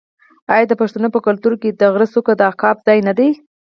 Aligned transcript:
آیا 0.53 0.65
د 0.67 0.73
پښتنو 0.81 1.07
په 1.15 1.19
کلتور 1.27 1.53
کې 1.61 1.69
د 1.79 1.81
غره 1.93 2.07
څوکه 2.13 2.33
د 2.37 2.41
عقاب 2.51 2.77
ځای 2.87 2.99
نه 3.07 3.13
دی؟ 3.17 3.29